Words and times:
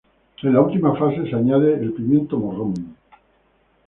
En 0.41 0.51
la 0.51 0.61
última 0.61 0.95
fase 0.95 1.29
se 1.29 1.35
añade 1.35 1.75
el 1.75 1.93
pimiento 1.93 2.35
morrón. 2.39 2.73